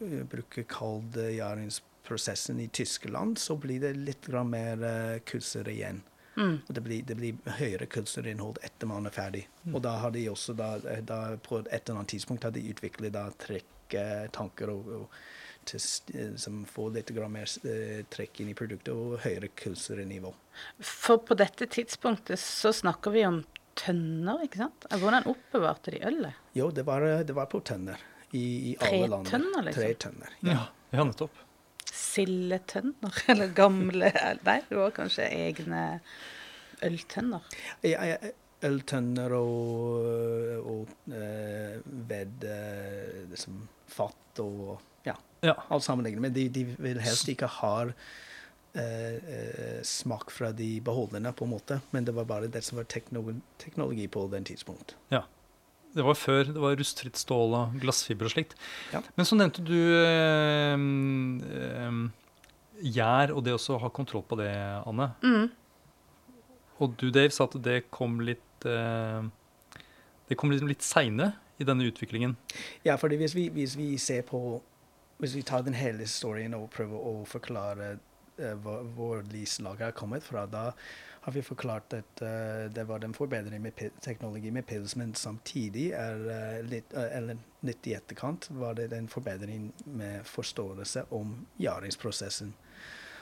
[0.00, 6.02] eh, bruker kald gjæringsprosessen i Tyskland, så blir det litt mer uh, kulser igjen.
[6.36, 6.56] Mm.
[6.66, 9.44] Og det blir, det blir høyere kunstnerinnhold etter man er ferdig.
[9.72, 10.74] Og da har de også da,
[11.06, 15.18] da på et eller annet tidspunkt har de utviklet da trekktanker og, og
[15.64, 15.80] til,
[16.14, 20.32] eh, som får litt mer eh, trekk inn i produktet og høyere kunstnernivå.
[20.80, 23.42] For på dette tidspunktet så snakker vi om
[23.78, 24.86] tønner, ikke sant?
[24.90, 26.42] Hvordan oppbevarte de ølet?
[26.54, 29.28] Jo, det var, eh, det var på tønner i, i alle land.
[29.30, 29.82] Tretønner, liksom?
[29.82, 30.38] Tre tønner.
[30.46, 31.42] Ja, ja nettopp.
[31.94, 33.20] Sildetønner?
[33.32, 34.10] Eller gamle
[34.46, 35.84] Nei, det var kanskje egne
[36.84, 37.44] øltønner.
[37.86, 38.16] Ja, ja,
[38.64, 40.06] Øltønner og,
[40.64, 41.74] og eh,
[42.08, 43.58] ved eh, liksom
[43.92, 45.54] fatt og ja, Ja.
[45.68, 46.22] alt sammenlignet.
[46.24, 51.52] Men de, de vil helst ikke ha eh, eh, smak fra de beholderne, på en
[51.52, 51.80] måte.
[51.92, 54.96] Men det var bare det som var teknologi på den tidspunkt.
[55.12, 55.22] ja.
[55.94, 58.56] Det var før det var rustfritt stål og glassfiber og slikt.
[58.90, 59.02] Ja.
[59.14, 60.74] Men så nevnte du eh,
[61.60, 62.00] eh,
[62.94, 64.50] gjær og det også å ha kontroll på det,
[64.88, 65.12] Anne.
[65.22, 65.46] Mm.
[66.82, 69.22] Og du, Dave, sa at det kom litt eh,
[70.26, 72.34] Det kom liksom litt seine i denne utviklingen.
[72.82, 74.60] Ja, for hvis vi, hvis vi ser på
[75.22, 77.92] Hvis vi tar den hele historien og prøver å forklare
[78.38, 80.72] eh, hvor, hvor lyslaget har kommet fra, da
[81.24, 85.86] har vi forklart at uh, det var en forbedring med teknologi med pils, men samtidig
[85.96, 91.32] er uh, litt, uh, eller litt i etterkant var det en forbedring med forståelse om
[91.56, 92.52] gjæringsprosessen.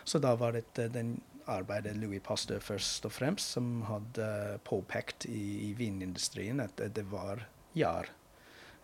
[0.02, 5.70] Så da var det den arbeidet Louis Pasteur først og fremst som hadde påpekt i,
[5.70, 7.46] i vinindustrien at det var
[7.78, 8.10] gjær.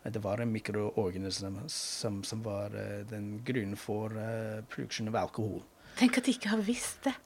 [0.07, 2.71] Det var en mikroorganisme som, som var
[3.11, 4.15] den grunnen for
[4.71, 5.65] produksjon av alkohol.
[5.99, 7.19] Tenk at de ikke har visst det.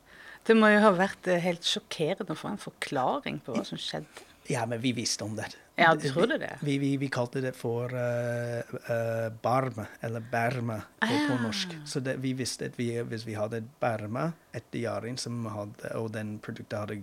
[0.47, 3.79] Det må jo ha vært eh, helt sjokkerende å få en forklaring på hva som
[3.79, 4.29] skjedde.
[4.51, 5.47] Ja, men vi visste om det.
[5.79, 6.57] Ja, du trodde det?
[6.67, 11.43] Vi, vi, vi kalte det for uh, uh, barme, eller berme på, på Ah.
[11.47, 11.77] norsk.
[11.87, 15.17] Så det, vi visste at vi, hvis vi hadde berme etter Jarin,
[15.55, 16.99] hadde, og den produktet hadde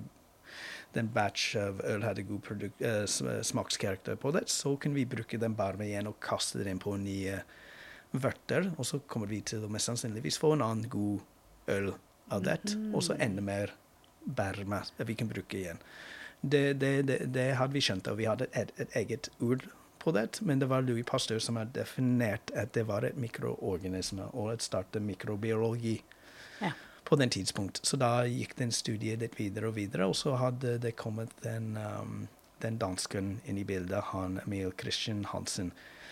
[0.94, 5.40] den batch av øl hadde god produkt, uh, smakskarakter på det, så kunne vi bruke
[5.40, 7.40] den barme igjen og kaste den inn på nye
[8.12, 11.20] vørter, og så kommer vi til å mest sannsynligvis få en annen god
[11.72, 11.92] øl
[12.30, 12.60] av det,
[12.94, 13.74] og så enda mer
[14.26, 15.80] berma vi kan bruke igjen.
[16.42, 19.66] Det, det, det, det hadde vi skjønt, og vi hadde et, et eget ord
[20.00, 24.30] på det, men det var Louis Pasteur som hadde definert at det var et mikroorganisme,
[24.34, 25.98] og et startet mikrobiologi
[26.62, 26.72] Ja.
[27.04, 27.80] på den tidspunkt.
[27.84, 31.78] Så da gikk den studiet litt videre og videre, og så hadde det kommet den,
[31.78, 32.28] um,
[32.62, 35.72] den dansken inn i bildet, han Emil Christian Hansen,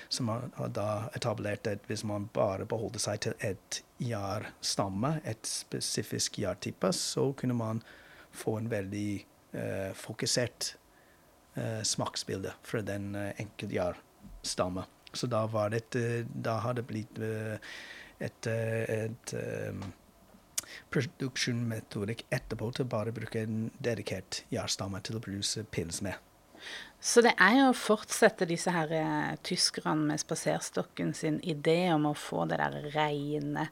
[0.10, 6.40] som har, da etablert at hvis man bare beholder seg til et jarstamme, et spesifisk
[6.44, 7.82] jartype, så kunne man
[8.32, 9.10] få en veldig
[9.58, 10.76] eh, fokusert
[11.56, 14.86] eh, smaksbilde fra den uh, enkelte jarstamme.
[15.14, 17.58] Så da var det et, eh, Da har det blitt eh,
[18.20, 19.34] et, eh, et
[19.72, 19.84] um,
[20.92, 26.18] produksjonsmetodikk etterpå til bare å bruke en dedikert jarstamme til å produsere pils med.
[27.00, 32.08] Så det er jo å fortsette disse her eh, tyskerne med spaserstokken sin idé om
[32.10, 33.68] å få det der reine,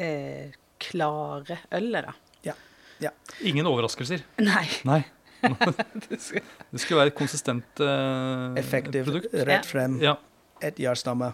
[0.00, 2.14] eh, klare ølet, da.
[2.48, 2.54] Ja.
[3.04, 3.12] ja.
[3.44, 4.24] Ingen overraskelser.
[4.42, 4.64] Nei.
[4.88, 5.02] Nei.
[5.42, 9.32] Det skulle være et konsistent eh, Effektiv, produkt.
[9.34, 9.46] Ja.
[9.48, 10.16] rett frem, Ja.
[10.62, 11.32] Et jarstamme.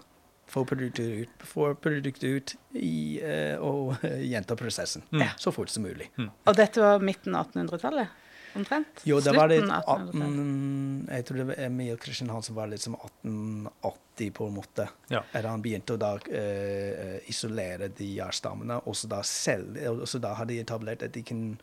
[0.48, 4.00] Få produktet ut, få produktet ut i, eh, og
[4.32, 5.26] gjenta prosessen Mm.
[5.37, 6.08] Så fort som mulig.
[6.16, 8.08] Og dette var midten av 1800-tallet?
[8.56, 9.02] Omtrent?
[9.08, 10.38] Jo, det var litt Slutten av 1800-tallet.
[10.38, 11.08] 18...
[11.16, 14.88] Jeg tror det var Emil Christian Hansen var litt som 1880, på en måte.
[15.12, 15.24] Ja.
[15.34, 20.34] Han begynte å da uh, isolere de jærstammene, og så da selge Og så da
[20.38, 21.58] hadde de etablert at de kunne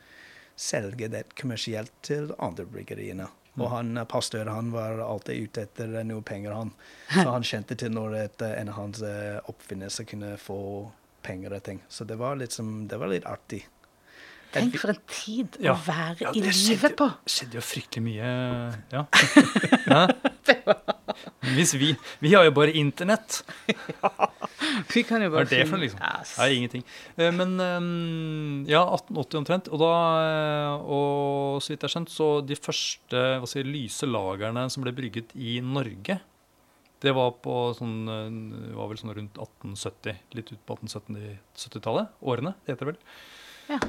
[0.55, 3.27] selge det kommersielt til andre bryggeriene.
[3.55, 6.73] Og han, pastør han var alltid ute etter eh, noe penger, han.
[7.07, 10.59] Så han kjente til når et, eh, en av hans eh, oppfinnelser kunne få
[11.25, 11.79] penger og ting.
[11.89, 13.63] Så det var liksom, det var litt artig.
[14.53, 15.73] Tenk for en tid Ja.
[15.73, 17.07] å være Ja, i livet på.
[17.09, 17.13] på!
[17.27, 18.29] skjedde jo fryktelig mye
[18.93, 19.05] Ja.
[21.55, 23.43] Hvis vi, vi har jo bare internett.
[24.93, 26.01] Vi kan jo Hva bare er det for noe, liksom?
[26.21, 26.83] S- Nei, ingenting.
[27.17, 29.69] Eh, Men eh, ja, 1880 omtrent.
[29.71, 29.91] Og da,
[30.25, 34.83] eh, og så vidt jeg har skjønt, så de første hva si, lyse lagrene som
[34.85, 36.17] ble brygget i Norge,
[37.05, 40.19] det var på sånn det var vel sånn rundt 1870.
[40.39, 42.15] Litt ut på 1870-tallet.
[42.25, 43.01] Årene, det heter det vel.
[43.75, 43.79] Ja.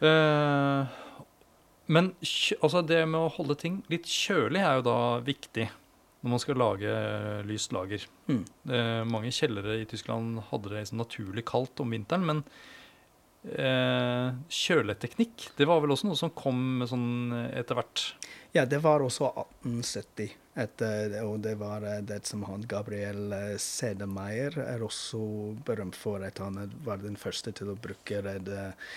[0.00, 1.00] Eh,
[1.86, 2.10] men
[2.60, 5.68] altså det med å holde ting litt kjølig er jo da viktig
[6.24, 6.92] når man skal lage
[7.44, 8.06] lyst lager.
[8.30, 8.44] Mm.
[8.72, 12.40] Eh, mange kjellere i Tyskland hadde det liksom naturlig kaldt om vinteren, men
[13.44, 18.06] eh, kjøleteknikk det var vel også noe som kom sånn etter hvert.
[18.56, 20.32] Ja, det var også 1870.
[20.62, 25.18] Et, eh, og det var eh, det som han Gabriel Sedemeier Sedemeyer er også
[25.66, 28.92] berømt for at han var den første til å bruke et eh,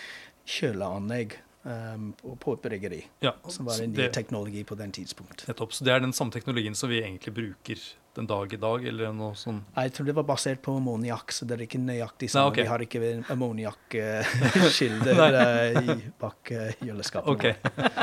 [0.48, 1.96] kjøleanlegg eh,
[2.40, 3.02] på, et bryggeri.
[3.26, 5.48] Ja, Som var en ny det, teknologi på den tidspunkt.
[5.48, 7.78] nettopp, så det er den samme teknologien som vi egentlig bruker
[8.18, 11.46] den dag i dag, eller noe sånn Jeg tror det var basert på ammoniakk, så
[11.46, 12.50] det er ikke nøyaktig Nei, samme.
[12.50, 12.58] ok.
[12.58, 13.02] Vi har ikke
[13.36, 15.92] ammoniakkskilder uh,
[16.24, 17.30] bak eh, kjøleskapet.
[17.36, 17.54] Okay.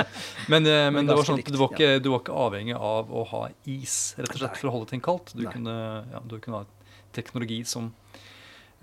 [0.52, 2.76] Men, eh, men Men det var sånn at du var, ikke, du var ikke avhengig
[2.78, 4.61] av å ha is rett og slett Nei.
[4.61, 5.35] for å holde ting kaldt.
[5.35, 5.74] Du kunne,
[6.12, 6.64] ja, du kunne ha
[7.16, 7.90] teknologi som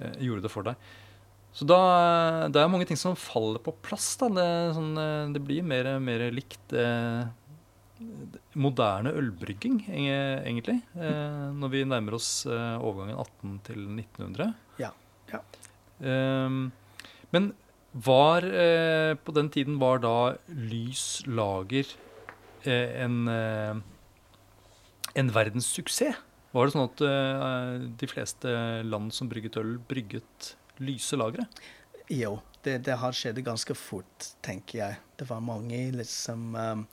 [0.02, 0.76] eh, gjorde det for deg.
[1.52, 1.78] Så da,
[2.48, 4.14] det er mange ting som faller på plass.
[4.22, 4.30] Da.
[4.32, 7.28] Det, sånn, eh, det blir mer, mer likt eh,
[8.60, 10.80] moderne ølbrygging, egentlig.
[10.96, 14.54] Eh, når vi nærmer oss eh, overgangen 18 til 1900.
[14.82, 14.92] Ja,
[15.32, 15.42] ja.
[16.02, 16.72] Ehm,
[17.32, 17.52] men
[17.92, 21.86] var eh, På den tiden var da lys lager
[22.64, 23.28] eh, en,
[25.16, 26.28] en verdenssuksess?
[26.52, 27.02] Var det sånn at
[27.96, 28.52] de fleste
[28.84, 30.50] land som brygget øl, brygget
[30.82, 31.62] lyse lageret?
[32.12, 35.02] Jo, det, det har skjedd ganske fort, tenker jeg.
[35.18, 36.86] Det var mange liksom um,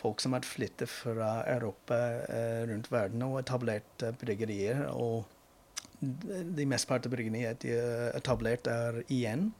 [0.00, 4.86] folk som hadde flyttet fra Europa eh, rundt verden og etablert eh, bryggerier.
[4.94, 5.24] Og
[6.00, 9.50] de mesteparten av bryggeriene de er etablert er igjen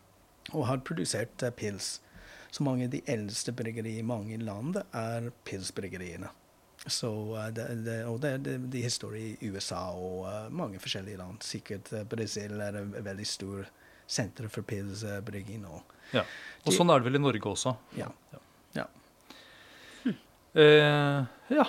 [0.54, 1.98] og har produsert eh, pils.
[2.50, 6.32] Så mange av de eldste bryggeriene i mange land er pilsbryggeriene.
[6.86, 11.20] Så, eh, det, det, og det, det, de historie i USA og uh, mange forskjellige
[11.20, 11.42] land.
[11.44, 13.70] Sikkert uh, Brasil er et veldig stort
[14.10, 16.24] senter for pilsbrygging Og, Ja.
[16.66, 17.76] Og sånn er det vel i Norge også.
[17.98, 18.08] Ja.
[18.32, 18.40] Ja.
[20.58, 21.66] Eh, ja.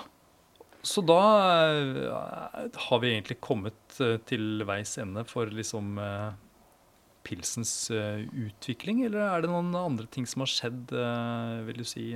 [0.82, 1.20] Så da
[1.70, 6.32] eh, har vi egentlig kommet eh, til veis ende for liksom eh,
[7.28, 11.86] pilsens eh, utvikling, eller er det noen andre ting som har skjedd, eh, vil du
[11.86, 12.08] si?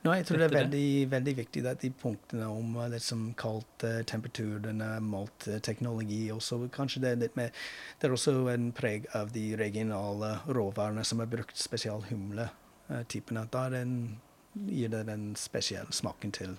[0.00, 0.06] Eh?
[0.06, 3.84] Nå, jeg tror det er veldig, veldig viktig at de punktene om eh, liksom kaldt
[3.84, 7.52] eh, temperatur, denne maltteknologi også, kanskje det er litt mer
[8.00, 13.46] Det er også en preg av de regionale råvarene som er brukt, spesielt humle-typene.
[13.52, 16.56] Da gir det den spesielle smaken til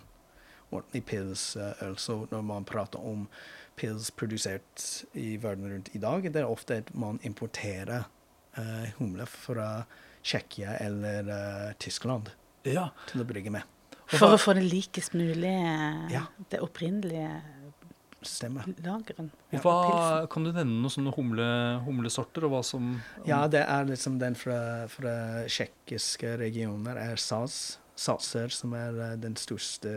[0.72, 1.98] ordentlig pilsøl.
[1.98, 3.28] Så når man prater om
[3.76, 4.86] pils produsert
[5.18, 8.06] i verden rundt i dag, det er ofte at man importerer
[8.58, 9.84] uh, humle fra
[10.24, 12.32] Tsjekkia eller uh, Tyskland
[12.64, 12.90] Ja.
[13.08, 13.64] til å brygge med.
[14.12, 16.26] For å få det likest mulig eh, Ja.
[16.52, 17.42] det opprinnelige
[18.22, 18.68] Stemmer.
[18.84, 19.32] lageren.
[19.52, 19.60] Ja.
[19.64, 21.46] hva, kan du nevne noen sånne humle,
[21.88, 27.78] humlesorter, og hva som Ja, det er liksom den fra, fra tsjekkiske regioner er Saz.
[28.02, 29.90] Satser, som er eh, den største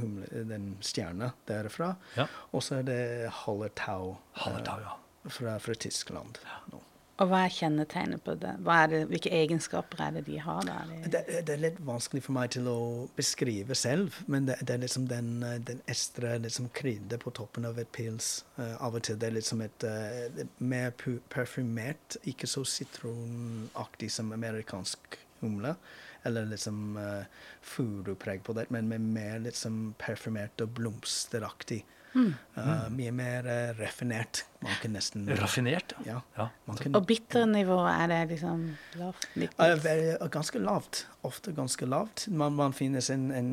[0.00, 1.94] humle, den stjerna derfra.
[2.16, 2.26] Ja.
[2.52, 4.96] Og så er det Hallertau, eh, Hallertau, ja.
[5.28, 6.38] fra, fra Tyskland.
[6.72, 6.80] nå.
[7.20, 8.54] Og hva er kjennetegnet på det?
[8.64, 9.00] Det?
[9.10, 10.62] Hvilke egenskaper er det de har?
[10.64, 10.78] da?
[11.04, 14.78] Det- Det, er litt vanskelig for meg til å beskrive selv, men det, det er
[14.78, 18.44] liksom den, den estre liksom krydder på toppen av et pils.
[18.58, 20.92] Uh, av og til det er liksom et uh, er mer
[21.28, 25.76] perfumert, ikke så sitronaktig som amerikansk humle.
[26.24, 27.24] Eller liksom uh,
[27.60, 31.84] furupreg på det, men med mer liksom parfymert og blomsteraktig.
[32.14, 32.32] Mm.
[32.56, 34.42] Uh, mye mer uh, raffinert.
[34.60, 36.18] Man kan nesten Raffinert, ja.
[36.36, 36.48] ja.
[36.66, 38.64] Man kan, Og bitternivået, er det liksom
[39.00, 39.28] lavt?
[39.40, 39.86] Litt, Uh,
[40.18, 41.04] uh, ganske lavt.
[41.26, 42.26] Ofte ganske lavt.
[42.28, 43.52] Man, man finnes en, en,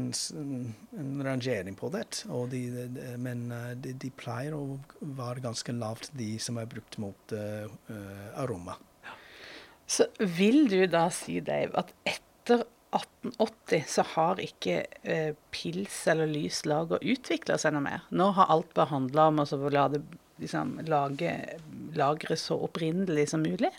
[0.97, 5.45] en, rangering på det, og de, de, de, men uh, de, de pleier å være
[5.45, 7.35] ganske lavt, de som er brukt mot
[8.37, 8.77] aroma.
[9.87, 16.29] Så vil du da si, Dave, at etter 1880 så har ikke eh, pils eller
[16.31, 18.05] lys lager utvikla seg noe mer?
[18.09, 20.03] Nå har alt bare handla om å la det
[20.39, 21.33] liksom, lage
[21.97, 23.73] lageret så opprinnelig som mulig?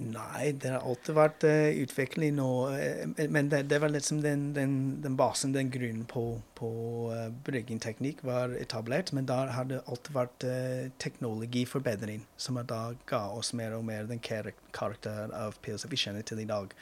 [0.00, 4.46] Nei, det har alltid vært uh, utvikling nå, Uh, men det, det var liksom den,
[4.56, 4.72] den,
[5.04, 6.70] den basen, den grunnen på, på
[7.12, 13.26] uh, bryggingteknikk var etablert, men da har det alltid vært uh, teknologiforbedring som da ga
[13.34, 16.72] oss mer og mer den karakteren karakter av pils vi kjenner til i dag.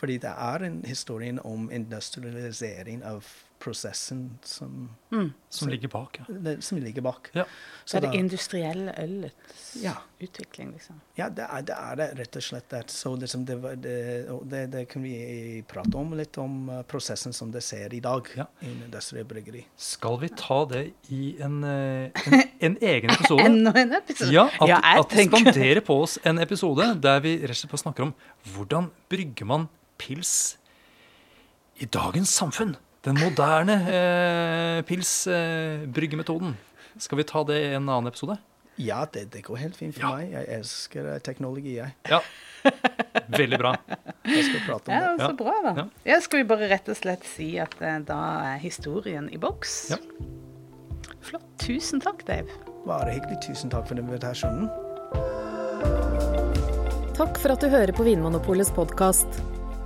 [0.00, 3.26] Fordi det er en historie om industrialisering av
[3.60, 5.32] prosessen som, Mm.
[5.50, 6.18] Som ligger bak.
[6.20, 6.24] Ja.
[6.46, 7.30] det, som ligger bak.
[7.34, 7.44] Ja.
[7.84, 9.92] Så er det industrielle ølets Ja.
[10.22, 11.00] utvikling, liksom?
[11.18, 12.68] Ja, det er det, er det rett og slett.
[12.70, 12.90] Det.
[12.90, 13.96] Så liksom det, det,
[14.52, 18.28] det, det kan vi prate om litt om eh, prosessen som det ser i dag
[18.36, 18.46] Ja.
[18.62, 19.64] i industrielt bryggeri.
[19.76, 23.44] Skal vi ta det i en, eh, en, en egen episode?
[23.50, 24.32] Enda en episode?
[24.32, 27.56] Ja, at, Ja, jeg at tenker- spanderer på oss en episode der vi rett og
[27.66, 28.14] slett snakker om
[28.54, 30.56] hvordan brygger man pils
[31.80, 32.76] i dagens samfunn.
[33.04, 36.56] Den moderne eh, pilsbryggemetoden.
[37.00, 38.36] Skal vi ta det i en annen episode?
[38.80, 40.10] Ja, det, det går helt fint for Ja.
[40.16, 40.32] meg.
[40.34, 41.94] Jeg elsker eh, teknologi, jeg.
[42.08, 42.20] Ja.
[43.32, 43.74] Veldig bra.
[44.28, 45.26] Jeg skal prate om Ja, det.
[45.30, 45.72] så bra, da.
[45.78, 45.84] Ja.
[46.12, 46.18] Ja.
[46.24, 48.18] Skal vi bare rett og slett si at eh, da
[48.52, 49.78] er historien i boks?
[49.94, 50.00] Ja.
[51.24, 51.46] Flott.
[51.60, 52.48] Tusen takk, Dave.
[52.86, 53.40] Bare hyggelig.
[53.48, 54.68] Tusen takk for invitasjonen.
[57.16, 59.40] Takk for at du hører på Vinmonopolets podkast.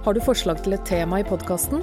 [0.05, 1.83] Har du forslag til et tema i podkasten?